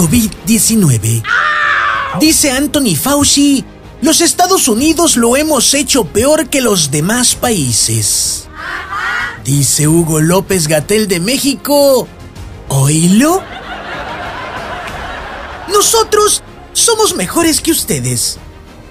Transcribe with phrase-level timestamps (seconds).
[0.00, 1.22] COVID-19.
[2.20, 3.66] Dice Anthony Fauci,
[4.00, 8.48] los Estados Unidos lo hemos hecho peor que los demás países.
[9.44, 12.08] Dice Hugo López Gatel de México,
[12.68, 13.42] ¿oílo?
[15.68, 16.42] Nosotros
[16.72, 18.38] somos mejores que ustedes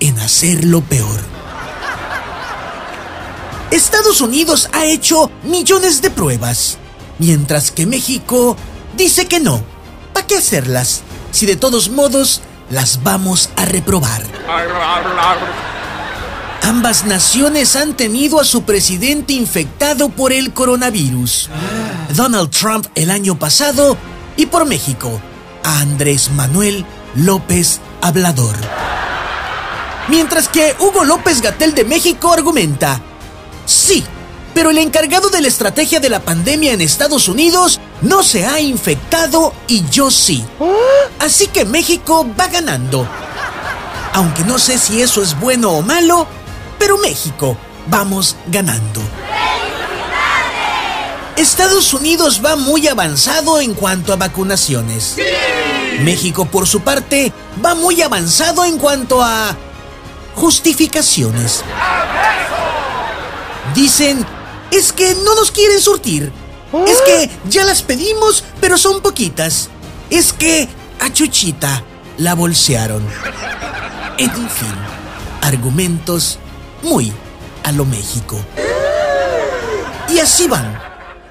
[0.00, 1.20] en hacerlo peor.
[3.70, 6.78] Estados Unidos ha hecho millones de pruebas,
[7.20, 8.56] mientras que México
[8.96, 9.75] dice que no.
[10.26, 14.24] ¿Para qué hacerlas si de todos modos las vamos a reprobar?
[16.62, 21.48] Ambas naciones han tenido a su presidente infectado por el coronavirus.
[22.16, 23.96] Donald Trump el año pasado
[24.36, 25.20] y por México,
[25.62, 26.84] a Andrés Manuel
[27.14, 28.56] López Hablador.
[30.08, 33.00] Mientras que Hugo López Gatel de México argumenta,
[33.64, 34.04] sí,
[34.56, 38.58] pero el encargado de la estrategia de la pandemia en Estados Unidos no se ha
[38.58, 40.42] infectado y yo sí.
[41.18, 43.06] Así que México va ganando.
[44.14, 46.26] Aunque no sé si eso es bueno o malo,
[46.78, 47.58] pero México
[47.88, 49.02] vamos ganando.
[51.36, 55.16] Estados Unidos va muy avanzado en cuanto a vacunaciones.
[56.00, 57.30] México, por su parte,
[57.62, 59.54] va muy avanzado en cuanto a
[60.34, 61.62] justificaciones.
[63.74, 64.24] Dicen,
[64.70, 66.32] es que no nos quieren surtir.
[66.86, 69.70] Es que ya las pedimos, pero son poquitas.
[70.10, 70.68] Es que
[71.00, 71.82] a Chuchita
[72.18, 73.06] la bolsearon.
[74.18, 74.74] En fin,
[75.42, 76.38] argumentos
[76.82, 77.12] muy
[77.64, 78.38] a lo México.
[80.08, 80.78] Y así van.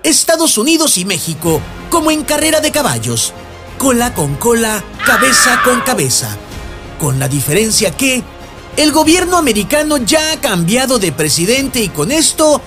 [0.03, 3.33] Estados Unidos y México, como en carrera de caballos.
[3.78, 6.30] Cola con cola, cabeza con cabeza.
[7.00, 8.23] Con la diferencia que
[8.78, 12.61] el gobierno americano ya ha cambiado de presidente y con esto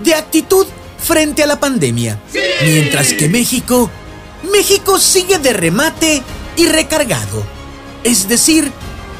[0.00, 0.66] de actitud
[0.98, 2.18] frente a la pandemia.
[2.62, 3.90] Mientras que México,
[4.50, 6.22] México sigue de remate
[6.56, 7.42] y recargado.
[8.02, 8.72] Es decir,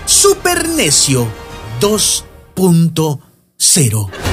[0.07, 1.29] super necio
[1.81, 4.24] 2.0.